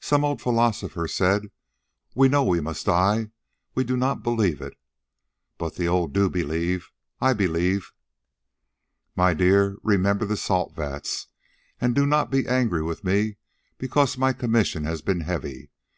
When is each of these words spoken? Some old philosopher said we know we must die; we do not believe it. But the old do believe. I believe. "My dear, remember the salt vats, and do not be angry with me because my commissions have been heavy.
Some 0.00 0.24
old 0.24 0.40
philosopher 0.40 1.06
said 1.06 1.50
we 2.14 2.30
know 2.30 2.42
we 2.42 2.62
must 2.62 2.86
die; 2.86 3.28
we 3.74 3.84
do 3.84 3.94
not 3.94 4.22
believe 4.22 4.62
it. 4.62 4.72
But 5.58 5.74
the 5.74 5.86
old 5.86 6.14
do 6.14 6.30
believe. 6.30 6.88
I 7.20 7.34
believe. 7.34 7.92
"My 9.14 9.34
dear, 9.34 9.76
remember 9.82 10.24
the 10.24 10.38
salt 10.38 10.74
vats, 10.74 11.26
and 11.78 11.94
do 11.94 12.06
not 12.06 12.30
be 12.30 12.48
angry 12.48 12.82
with 12.82 13.04
me 13.04 13.36
because 13.76 14.16
my 14.16 14.32
commissions 14.32 14.86
have 14.86 15.04
been 15.04 15.20
heavy. 15.20 15.68